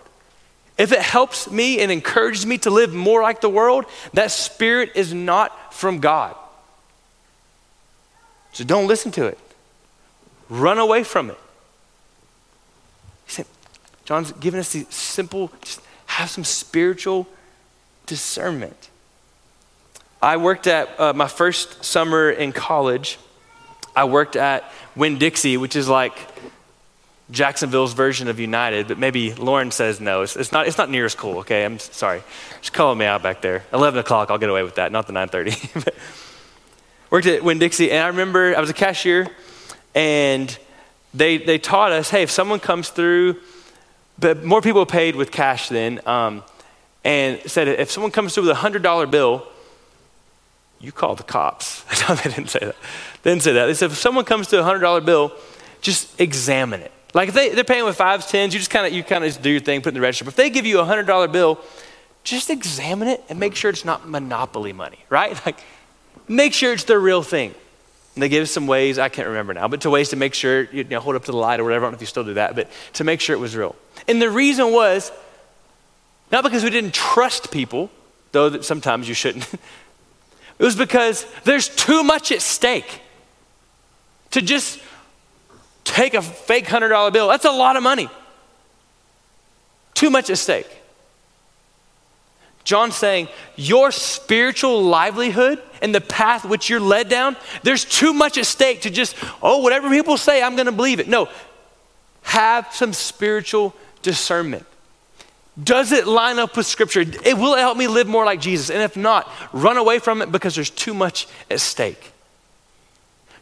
[0.77, 4.91] If it helps me and encourages me to live more like the world, that spirit
[4.95, 6.35] is not from God.
[8.51, 9.39] So don't listen to it.
[10.49, 11.37] Run away from it.
[13.25, 13.45] He said,
[14.05, 17.27] John's giving us the simple, just have some spiritual
[18.05, 18.89] discernment.
[20.21, 23.19] I worked at uh, my first summer in college.
[23.95, 24.63] I worked at
[24.95, 26.17] Winn Dixie, which is like
[27.31, 30.21] Jacksonville's version of United, but maybe Lauren says no.
[30.21, 31.65] It's, it's, not, it's not near as cool, okay?
[31.65, 32.23] I'm sorry.
[32.61, 33.63] Just calling me out back there.
[33.73, 35.87] 11 o'clock, I'll get away with that, not the 9.30.
[37.09, 39.27] worked at Winn Dixie, and I remember I was a cashier,
[39.95, 40.55] and
[41.13, 43.37] they, they taught us, hey, if someone comes through,
[44.19, 46.43] but more people paid with cash then, um,
[47.05, 49.47] and said if someone comes through with a $100 bill,
[50.81, 51.85] you call the cops.
[52.09, 52.75] no, they didn't say that.
[53.21, 53.67] They didn't say that.
[53.67, 55.31] They said if someone comes to a $100 bill,
[55.81, 56.91] just examine it.
[57.13, 59.41] Like if they, they're paying with fives, tens, you just kind of you kind of
[59.41, 60.25] do your thing, put in the register.
[60.25, 61.59] But if they give you a $100 bill,
[62.23, 65.39] just examine it and make sure it's not monopoly money, right?
[65.45, 65.59] Like
[66.27, 67.53] make sure it's the real thing.
[68.15, 70.63] And they gave some ways, I can't remember now, but to ways to make sure,
[70.71, 71.83] you know, hold up to the light or whatever.
[71.83, 73.75] I don't know if you still do that, but to make sure it was real.
[74.07, 75.11] And the reason was
[76.31, 77.89] not because we didn't trust people,
[78.31, 79.51] though that sometimes you shouldn't.
[80.59, 83.01] it was because there's too much at stake
[84.31, 84.79] to just
[85.83, 87.27] take a fake $100 bill.
[87.27, 88.09] That's a lot of money.
[89.93, 90.67] Too much at stake.
[92.65, 98.37] John's saying, Your spiritual livelihood and the path which you're led down, there's too much
[98.37, 101.07] at stake to just, oh, whatever people say, I'm going to believe it.
[101.07, 101.29] No,
[102.23, 104.65] have some spiritual discernment.
[105.61, 107.01] Does it line up with Scripture?
[107.01, 108.69] It will help me live more like Jesus.
[108.69, 112.11] And if not, run away from it because there's too much at stake.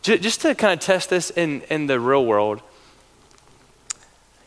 [0.03, 2.61] Just to kind of test this in, in the real world,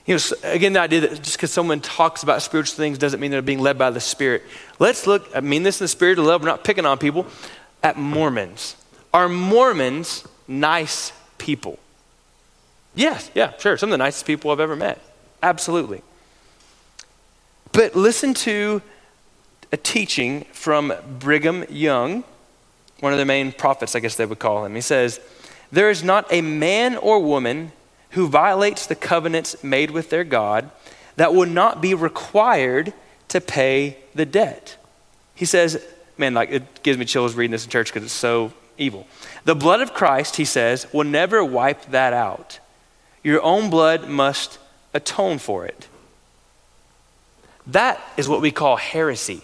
[0.05, 3.33] you know, again, the idea that just because someone talks about spiritual things doesn't mean
[3.33, 4.44] they're being led by the Spirit.
[4.79, 7.26] Let's look, I mean this in the spirit of love, we're not picking on people,
[7.83, 8.76] at Mormons.
[9.12, 11.79] Are Mormons nice people?
[12.94, 13.76] Yes, yeah, sure.
[13.76, 15.00] Some of the nicest people I've ever met.
[15.42, 16.02] Absolutely.
[17.76, 18.80] But listen to
[19.70, 22.24] a teaching from Brigham Young,
[23.00, 24.74] one of the main prophets, I guess they would call him.
[24.74, 25.20] He says,
[25.70, 27.72] There is not a man or woman
[28.12, 30.70] who violates the covenants made with their God
[31.16, 32.94] that will not be required
[33.28, 34.78] to pay the debt.
[35.34, 35.84] He says,
[36.16, 39.06] man, like it gives me chills reading this in church because it's so evil.
[39.44, 42.58] The blood of Christ, he says, will never wipe that out.
[43.22, 44.58] Your own blood must
[44.94, 45.88] atone for it.
[47.68, 49.42] That is what we call heresy.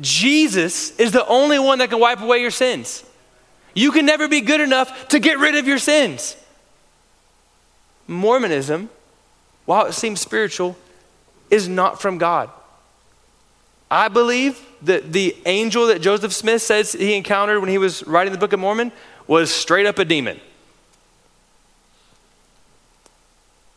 [0.00, 3.02] Jesus is the only one that can wipe away your sins.
[3.74, 6.36] You can never be good enough to get rid of your sins.
[8.06, 8.88] Mormonism,
[9.64, 10.76] while it seems spiritual,
[11.50, 12.50] is not from God.
[13.90, 18.32] I believe that the angel that Joseph Smith says he encountered when he was writing
[18.32, 18.92] the Book of Mormon
[19.26, 20.40] was straight up a demon.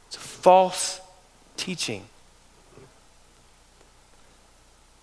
[0.08, 1.00] It's a false
[1.58, 2.09] teaching.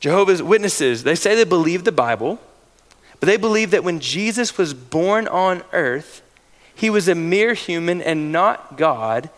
[0.01, 2.39] Jehovah's Witnesses, they say they believe the Bible,
[3.19, 6.23] but they believe that when Jesus was born on earth,
[6.75, 9.31] he was a mere human and not God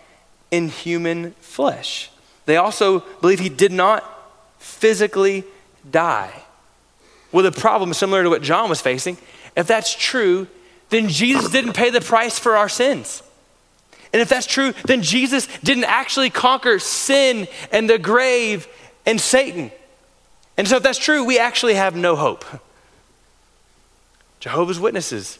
[0.50, 2.10] in human flesh.
[2.46, 4.04] They also believe he did not
[4.58, 5.44] physically
[5.88, 6.42] die.
[7.30, 9.18] Well, the problem is similar to what John was facing.
[9.54, 10.48] If that's true,
[10.88, 13.22] then Jesus didn't pay the price for our sins.
[14.12, 18.66] And if that's true, then Jesus didn't actually conquer sin and the grave
[19.04, 19.70] and Satan.
[20.58, 22.44] And so, if that's true, we actually have no hope.
[24.40, 25.38] Jehovah's Witnesses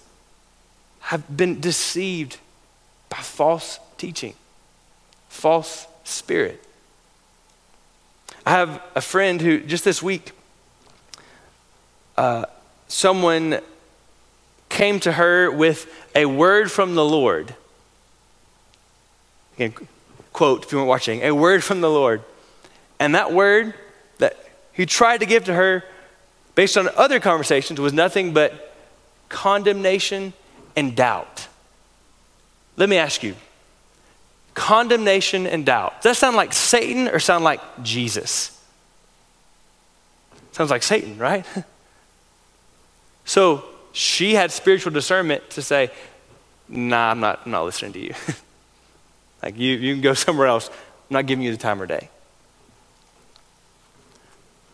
[1.01, 2.39] have been deceived
[3.09, 4.35] by false teaching,
[5.29, 6.63] false spirit.
[8.47, 10.31] I have a friend who, just this week,
[12.17, 12.45] uh,
[12.87, 13.61] someone
[14.69, 17.55] came to her with a word from the Lord.
[19.57, 19.75] Again,
[20.33, 22.23] quote, if you weren't watching, a word from the Lord.
[23.01, 23.75] And that word
[24.79, 25.85] he tried to give to her,
[26.55, 28.73] based on other conversations, was nothing but
[29.29, 30.33] condemnation
[30.77, 31.49] and doubt.
[32.77, 33.35] Let me ask you
[34.55, 36.03] condemnation and doubt.
[36.03, 38.57] Does that sound like Satan or sound like Jesus?
[40.53, 41.45] Sounds like Satan, right?
[43.25, 43.63] So
[43.93, 45.91] she had spiritual discernment to say,
[46.67, 48.15] nah, I'm not, I'm not listening to you.
[49.43, 50.71] like, you, you can go somewhere else.
[50.71, 50.75] I'm
[51.11, 52.09] not giving you the time or day.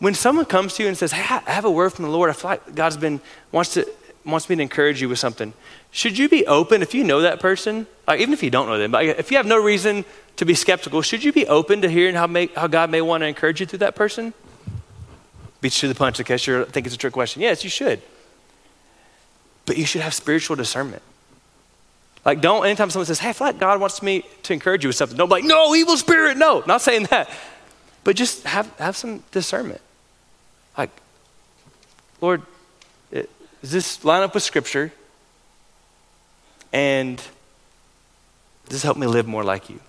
[0.05, 2.29] When someone comes to you and says, hey, I have a word from the Lord,
[2.29, 3.19] I feel like God's been,
[3.51, 3.89] wants, to,
[4.23, 5.51] wants me to encourage you with something,
[5.89, 7.87] should you be open if you know that person?
[8.07, 10.53] Like, even if you don't know them, but if you have no reason to be
[10.53, 13.59] skeptical, should you be open to hearing how, may, how God may want to encourage
[13.59, 14.31] you through that person?
[15.59, 17.41] Beats you to the punch in case you think it's a trick question.
[17.41, 17.99] Yes, you should.
[19.65, 21.01] But you should have spiritual discernment.
[22.23, 24.89] Like, don't, anytime someone says, hey, I feel like God wants me to encourage you
[24.89, 26.61] with something, don't be like, no, evil spirit, no.
[26.67, 27.27] Not saying that.
[28.03, 29.81] But just have, have some discernment.
[30.77, 30.91] Like,
[32.21, 32.41] Lord,
[33.11, 33.27] does
[33.61, 34.91] this line up with Scripture?
[36.73, 39.79] And does this help me live more like you?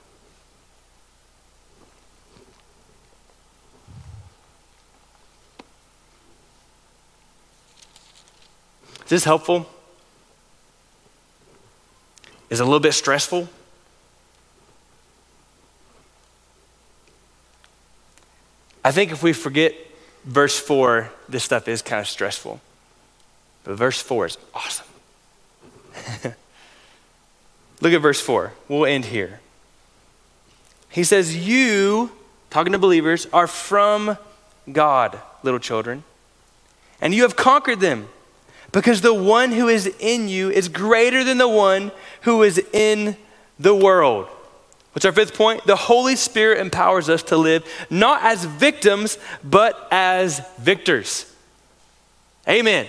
[9.05, 9.69] Is this helpful?
[12.51, 13.49] Is it a little bit stressful?
[18.85, 19.75] I think if we forget
[20.27, 22.61] verse 4, this stuff is kind of stressful.
[23.65, 24.87] But verse 4 is awesome.
[27.81, 28.53] Look at verse 4.
[28.69, 29.41] We'll end here.
[30.91, 32.13] He says, You,
[32.51, 34.19] talking to believers, are from
[34.71, 36.05] God, little children,
[37.01, 38.09] and you have conquered them
[38.73, 43.17] because the one who is in you is greater than the one who is in
[43.59, 44.29] the world.
[44.97, 45.63] What's our fifth point?
[45.67, 51.31] The Holy Spirit empowers us to live not as victims, but as victors.
[52.49, 52.89] Amen.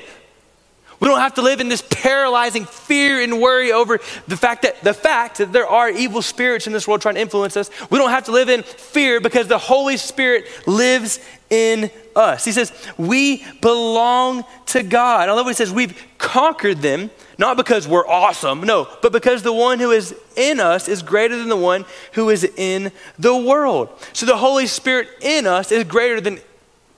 [0.99, 4.81] We don't have to live in this paralyzing fear and worry over the fact that
[4.81, 7.69] the fact that there are evil spirits in this world trying to influence us.
[7.91, 11.19] We don't have to live in fear because the Holy Spirit lives
[11.51, 12.45] in us.
[12.45, 15.29] He says, We belong to God.
[15.29, 19.43] I love what he says, we've conquered them, not because we're awesome, no, but because
[19.43, 23.37] the one who is in us is greater than the one who is in the
[23.37, 23.89] world.
[24.13, 26.39] So the Holy Spirit in us is greater than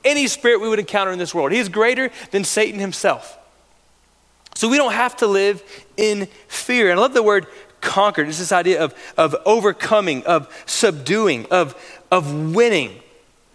[0.05, 1.51] any spirit we would encounter in this world.
[1.51, 3.35] He is greater than Satan himself.
[4.59, 5.63] So we don't have to live
[5.95, 6.91] in fear.
[6.91, 7.47] And I love the word
[7.79, 8.27] conquered.
[8.27, 12.99] It's this idea of, of overcoming, of subduing, of, of winning.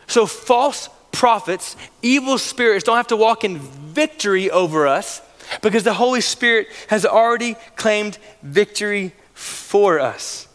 [0.06, 5.20] So false prophets, evil spirits don't have to walk in victory over us
[5.60, 10.48] because the Holy Spirit has already claimed victory for us.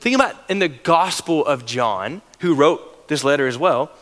[0.00, 3.92] Think about in the Gospel of John, who wrote this letter as well.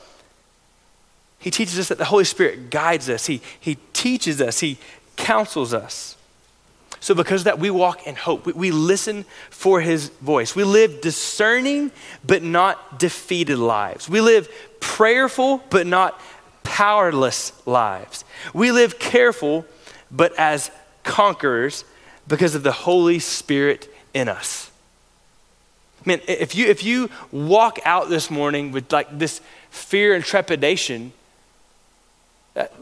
[1.39, 3.27] He teaches us that the Holy Spirit guides us.
[3.27, 4.61] He, he teaches us.
[4.61, 4.79] He
[5.19, 6.17] counsels us.
[7.01, 8.47] So, because of that, we walk in hope.
[8.47, 10.57] We, we listen for his voice.
[10.57, 11.93] We live discerning,
[12.27, 14.09] but not defeated lives.
[14.09, 14.49] We live
[14.81, 16.21] prayerful, but not
[16.65, 18.25] powerless lives.
[18.53, 19.65] We live careful,
[20.11, 20.71] but as
[21.05, 21.85] conquerors
[22.27, 24.71] because of the Holy Spirit in us.
[26.05, 31.13] Man, if you, if you walk out this morning with like this fear and trepidation,
[32.55, 32.73] that,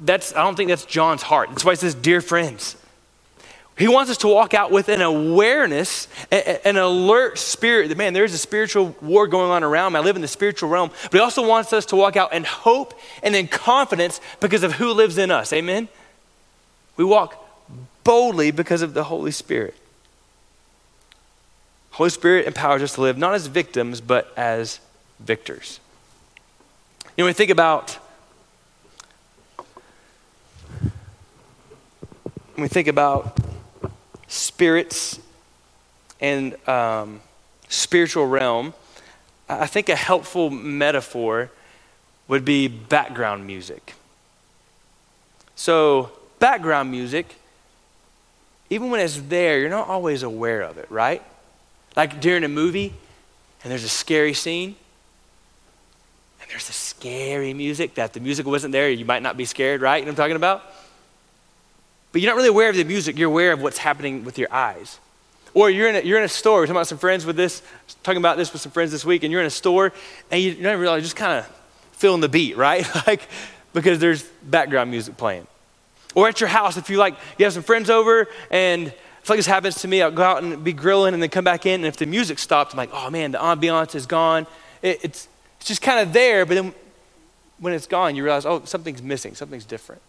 [0.00, 1.48] that's, I don't think that's John's heart.
[1.50, 2.76] That's why he says, Dear friends.
[3.78, 8.32] He wants us to walk out with an awareness, an alert spirit that, man, there's
[8.32, 9.98] a spiritual war going on around me.
[9.98, 10.90] I live in the spiritual realm.
[11.02, 14.72] But he also wants us to walk out in hope and in confidence because of
[14.72, 15.52] who lives in us.
[15.52, 15.88] Amen?
[16.96, 17.44] We walk
[18.02, 19.74] boldly because of the Holy Spirit.
[21.90, 24.80] Holy Spirit empowers us to live not as victims, but as
[25.20, 25.80] victors.
[27.04, 27.98] You know, when we think about
[32.54, 33.38] when we think about
[34.28, 35.20] spirits
[36.20, 37.20] and um,
[37.68, 38.74] spiritual realm,
[39.48, 41.50] I think a helpful metaphor
[42.28, 43.94] would be background music.
[45.54, 47.36] So, background music,
[48.70, 51.22] even when it's there, you're not always aware of it, right?
[51.94, 52.92] Like during a movie,
[53.62, 54.76] and there's a scary scene,
[56.46, 59.44] and there's a scary music that if the music wasn't there, you might not be
[59.44, 59.96] scared, right?
[59.96, 60.62] You know what I'm talking about?
[62.16, 64.50] but you're not really aware of the music, you're aware of what's happening with your
[64.50, 65.00] eyes.
[65.52, 67.60] Or you're in a, you're in a store, we're talking about some friends with this,
[68.02, 69.92] talking about this with some friends this week, and you're in a store
[70.30, 71.46] and you, you don't realize, just kind of
[71.92, 72.88] feeling the beat, right?
[73.06, 73.28] like,
[73.74, 75.46] because there's background music playing.
[76.14, 79.38] Or at your house, if you like, you have some friends over and it's like
[79.38, 80.00] this happens to me.
[80.00, 82.38] I'll go out and be grilling and then come back in, and if the music
[82.38, 84.46] stops, I'm like, oh man, the ambiance is gone.
[84.80, 86.74] It, it's, it's just kind of there, but then
[87.58, 90.02] when it's gone, you realize, oh, something's missing, something's different.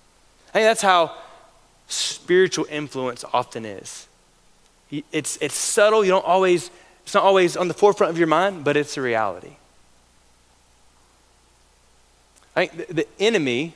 [0.50, 1.16] I think that's how
[1.88, 4.08] spiritual influence often is.
[5.12, 6.72] It's, it's subtle, you don't always,
[7.04, 9.56] it's not always on the forefront of your mind, but it's a reality.
[12.56, 13.74] I think the, the enemy,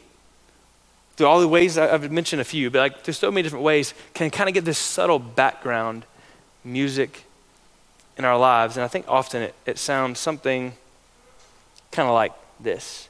[1.16, 3.94] through all the ways I've mentioned a few, but like there's so many different ways,
[4.14, 6.06] can kind of get this subtle background
[6.64, 7.26] music
[8.18, 8.78] in our lives.
[8.78, 10.74] And I think often it, it sounds something
[11.92, 13.10] kind of like this.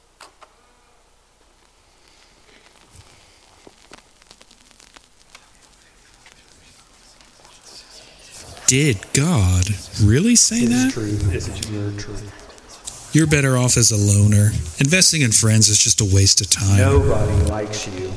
[8.66, 9.66] Did God
[10.02, 10.92] really say that?
[10.92, 11.04] True.
[11.04, 13.10] Is it your truth?
[13.14, 14.52] You're better off as a loner.
[14.80, 16.78] Investing in friends is just a waste of time.
[16.78, 18.10] Nobody likes you.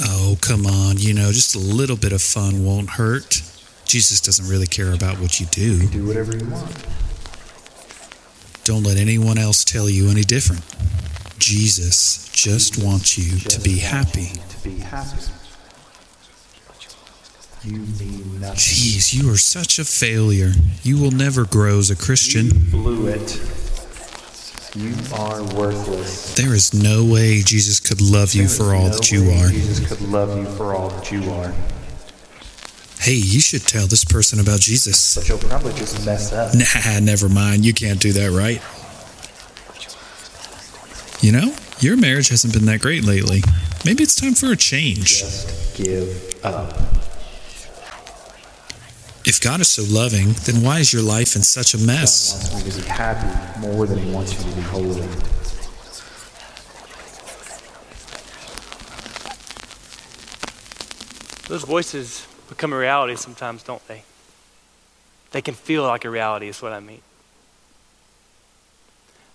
[0.00, 0.98] Oh, come on.
[0.98, 3.42] You know, just a little bit of fun won't hurt.
[3.86, 5.78] Jesus doesn't really care about what you do.
[5.78, 6.86] You do whatever you want.
[8.64, 10.62] Don't let anyone else tell you any different.
[11.38, 14.26] Jesus just wants you to be happy.
[14.26, 15.20] To be happy.
[17.64, 17.78] You.
[17.78, 20.52] Jeez, you are such a failure.
[20.82, 22.46] You will never grow as a Christian.
[22.46, 23.40] You blew it.
[24.74, 26.34] You are worthless.
[26.34, 29.48] There is no way Jesus could love you for all that you are.
[29.48, 31.52] Jesus could love you for all that you are.
[33.02, 35.16] Hey, you should tell this person about Jesus.
[35.16, 36.54] But you'll probably just mess up.
[36.54, 37.64] Nah, never mind.
[37.66, 38.62] You can't do that, right?
[41.20, 43.42] You know, your marriage hasn't been that great lately.
[43.84, 45.18] Maybe it's time for a change.
[45.18, 46.78] Just give up.
[49.24, 52.34] If God is so loving, then why is your life in such a mess?
[52.34, 52.52] God mess?
[52.52, 55.08] wants you to be happy more than he wants you to be holy.
[61.48, 64.02] Those voices become a reality sometimes, don't they?
[65.32, 67.00] They can feel like a reality, is what I mean.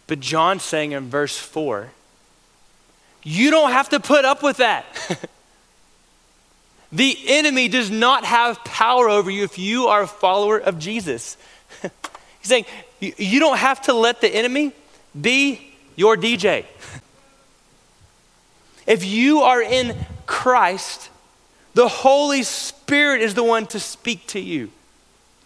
[0.06, 1.92] But John's saying in verse 4,
[3.24, 4.86] you don't have to put up with that.
[6.92, 11.36] the enemy does not have power over you if you are a follower of Jesus.
[11.82, 11.92] He's
[12.44, 12.66] saying,
[13.00, 14.72] you don't have to let the enemy
[15.20, 16.66] be your DJ.
[18.88, 21.10] If you are in Christ,
[21.78, 24.72] the Holy Spirit is the one to speak to you.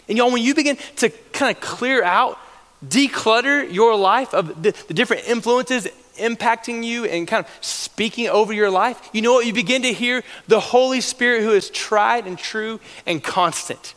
[0.07, 2.39] And y'all, when you begin to kind of clear out,
[2.81, 8.53] declutter your life of the, the different influences impacting you and kind of speaking over
[8.53, 9.45] your life, you know what?
[9.45, 13.93] You begin to hear the Holy Spirit who is tried and true and constant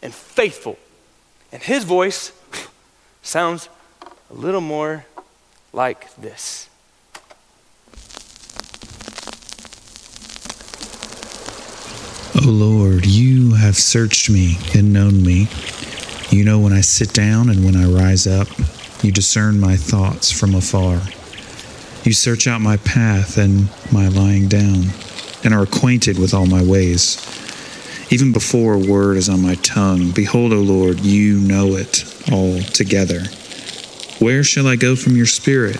[0.00, 0.78] and faithful.
[1.52, 2.32] And his voice
[3.22, 3.68] sounds
[4.30, 5.04] a little more
[5.74, 6.70] like this.
[12.48, 15.48] O Lord, you have searched me and known me.
[16.30, 18.48] You know when I sit down and when I rise up.
[19.02, 21.02] You discern my thoughts from afar.
[22.04, 24.84] You search out my path and my lying down,
[25.44, 27.18] and are acquainted with all my ways.
[28.10, 30.10] even before a word is on my tongue.
[30.12, 33.24] Behold, O Lord, you know it all together.
[34.18, 35.76] Where shall I go from your spirit,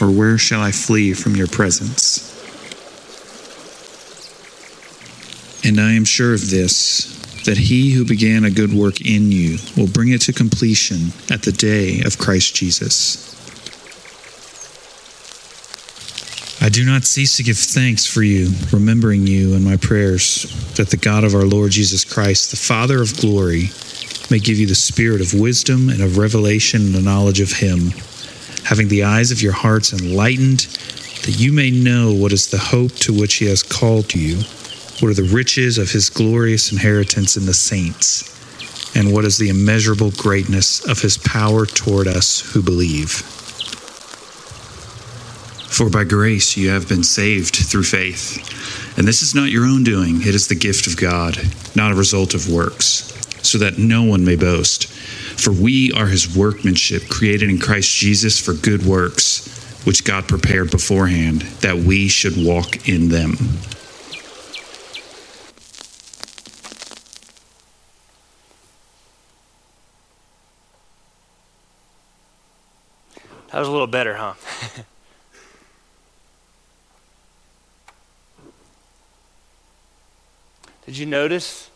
[0.00, 2.31] or where shall I flee from your presence?
[5.64, 9.58] And I am sure of this, that he who began a good work in you
[9.76, 13.32] will bring it to completion at the day of Christ Jesus.
[16.60, 20.44] I do not cease to give thanks for you, remembering you in my prayers,
[20.76, 23.70] that the God of our Lord Jesus Christ, the Father of glory,
[24.30, 27.90] may give you the spirit of wisdom and of revelation and the knowledge of him,
[28.64, 30.60] having the eyes of your hearts enlightened,
[31.24, 34.42] that you may know what is the hope to which he has called you,
[35.02, 38.22] what are the riches of his glorious inheritance in the saints,
[38.94, 43.10] and what is the immeasurable greatness of his power toward us who believe.
[45.72, 48.96] For by grace you have been saved through faith.
[48.96, 51.36] And this is not your own doing, it is the gift of God,
[51.74, 54.86] not a result of works, so that no one may boast.
[54.86, 59.48] For we are his workmanship, created in Christ Jesus for good works,
[59.84, 63.36] which God prepared beforehand, that we should walk in them.
[73.52, 74.32] That was a little better, huh?
[80.86, 81.68] Did you notice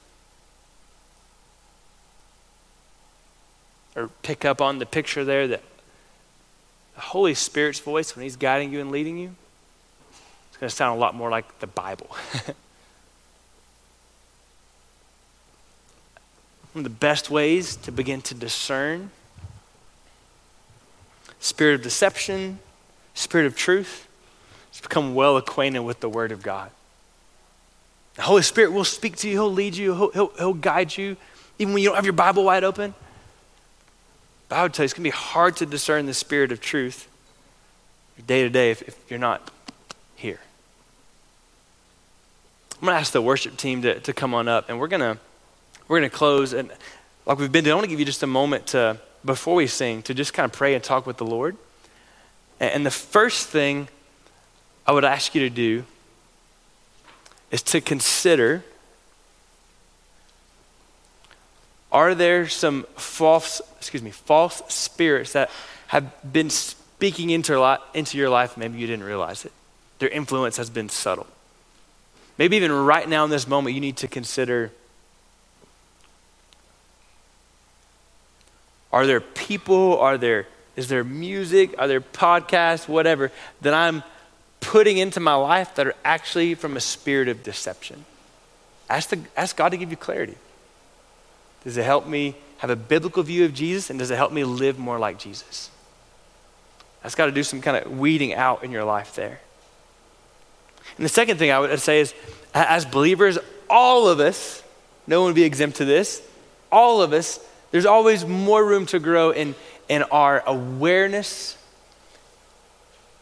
[3.95, 5.63] or pick up on the picture there that
[6.95, 9.35] the Holy Spirit's voice, when He's guiding you and leading you,
[10.49, 12.09] it's going to sound a lot more like the Bible.
[16.73, 19.11] One of the best ways to begin to discern
[21.47, 22.59] spirit of deception,
[23.15, 24.09] spirit of truth,
[24.73, 26.71] is become well acquainted with the Word of God.
[28.17, 31.17] The Holy Spirit will speak to you, He'll lead you, He'll, he'll, he'll guide you,
[31.59, 32.95] even when you don't have your Bible wide open.
[34.49, 36.61] But I would tell you, it's going to be hard to discern the spirit of
[36.61, 37.09] truth
[38.27, 39.51] day to day if, if you're not
[40.15, 40.41] here.
[42.75, 45.01] I'm going to ask the worship team to, to come on up, and we're going
[45.01, 45.19] to
[45.89, 46.53] we're going to close.
[46.53, 46.71] And
[47.25, 49.67] like we've been doing, I want to give you just a moment to, before we
[49.67, 51.57] sing, to just kind of pray and talk with the Lord.
[52.59, 53.89] And, the first thing
[54.87, 55.85] I would ask you to do
[57.51, 58.65] is to consider
[61.93, 65.51] are there some false excuse me false spirits that
[65.89, 68.57] have been speaking into, into your life?
[68.57, 69.53] Maybe you didn't realize it.
[69.99, 71.27] Their influence has been subtle.
[72.39, 74.73] Maybe even right now in this moment you need to consider
[78.97, 83.31] are there people are there is there music are there podcasts whatever
[83.61, 84.03] that i'm
[84.67, 88.05] putting into my life that are actually from a spirit of deception.
[88.91, 90.37] Ask, the, ask God to give you clarity.
[91.63, 94.43] Does it help me have a biblical view of Jesus and does it help me
[94.43, 95.71] live more like Jesus?
[97.03, 99.41] That's got to do some kind of weeding out in your life there.
[100.97, 102.13] And the second thing I would say is,
[102.53, 103.39] as believers,
[103.71, 104.65] all of us,
[105.07, 106.27] no one would be exempt to this,
[106.73, 107.39] all of us,
[107.71, 109.55] there's always more room to grow in,
[109.89, 111.57] in our awareness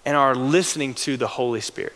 [0.05, 1.95] and our listening to the Holy Spirit.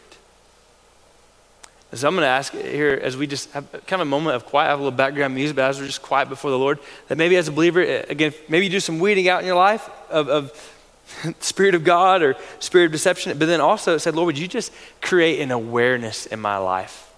[1.94, 4.44] So I'm going to ask here, as we just have kind of a moment of
[4.44, 6.78] quiet, I have a little background music, but as we're just quiet before the Lord,
[7.08, 9.56] that maybe as a believer, eh, again, maybe you do some weeding out in your
[9.56, 10.74] life of, of
[11.40, 14.48] spirit of God or spirit of deception, but then also it said, Lord, would you
[14.48, 14.70] just
[15.00, 17.10] create an awareness in my life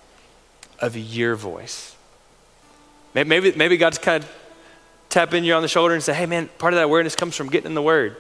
[0.79, 1.97] of your voice?
[3.13, 4.31] Maybe, maybe God's kind of
[5.11, 7.51] tapping you on the shoulder and say, hey, man, part of that awareness comes from
[7.51, 8.17] getting in the Word.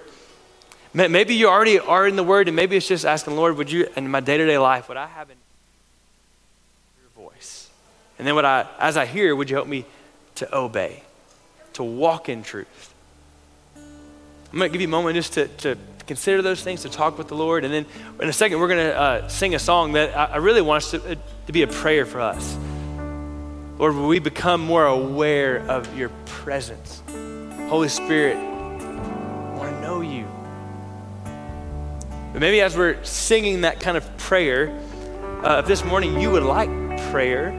[0.93, 3.88] Maybe you already are in the Word, and maybe it's just asking, Lord, would you,
[3.97, 5.36] in my day to day life, would I have an,
[7.01, 7.70] your voice?
[8.18, 9.86] And then, would I, as I hear, would you help me
[10.34, 11.05] to obey,
[11.74, 12.93] to walk in truth?
[13.76, 15.78] I'm going to give you a moment just to, to
[16.09, 17.64] consider those things, to talk with the Lord.
[17.64, 17.86] And then
[18.20, 20.82] in a second, we're going to uh, sing a song that I, I really want
[20.82, 21.14] us to, uh,
[21.47, 22.59] to be a prayer for us.
[23.81, 27.03] Lord, we become more aware of your presence?
[27.70, 30.26] Holy Spirit, I want to know you.
[32.31, 34.78] But maybe as we're singing that kind of prayer,
[35.43, 36.68] uh, if this morning you would like
[37.11, 37.53] prayer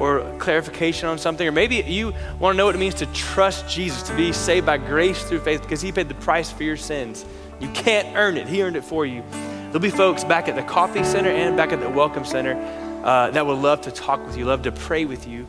[0.00, 3.68] or clarification on something, or maybe you want to know what it means to trust
[3.68, 6.76] Jesus, to be saved by grace through faith because he paid the price for your
[6.76, 7.24] sins.
[7.60, 9.22] You can't earn it, he earned it for you.
[9.66, 12.56] There'll be folks back at the Coffee Center and back at the Welcome Center
[13.04, 15.46] uh, that would love to talk with you, love to pray with you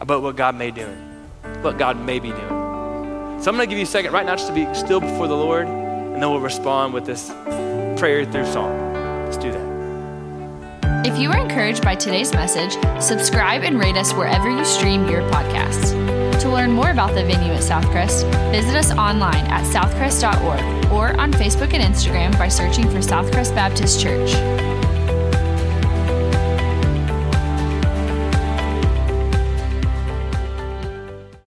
[0.00, 0.86] about what God may do,
[1.62, 3.40] what God may be doing.
[3.40, 5.28] So I'm going to give you a second right now just to be still before
[5.28, 7.30] the Lord, and then we'll respond with this
[7.98, 9.24] prayer through song.
[9.24, 11.06] Let's do that.
[11.06, 15.22] If you were encouraged by today's message, subscribe and rate us wherever you stream your
[15.30, 15.92] podcasts.
[16.40, 21.32] To learn more about the venue at Southcrest, visit us online at southcrest.org or on
[21.32, 24.32] Facebook and Instagram by searching for Southcrest Baptist Church.